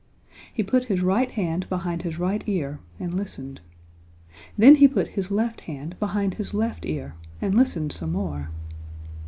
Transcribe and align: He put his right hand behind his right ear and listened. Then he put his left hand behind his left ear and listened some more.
He 0.51 0.63
put 0.63 0.85
his 0.85 1.03
right 1.03 1.29
hand 1.29 1.69
behind 1.69 2.01
his 2.01 2.17
right 2.17 2.43
ear 2.49 2.79
and 2.99 3.13
listened. 3.13 3.61
Then 4.57 4.77
he 4.77 4.87
put 4.87 5.09
his 5.09 5.29
left 5.29 5.61
hand 5.69 5.95
behind 5.99 6.33
his 6.33 6.55
left 6.55 6.87
ear 6.87 7.13
and 7.39 7.53
listened 7.53 7.91
some 7.91 8.13
more. 8.13 8.49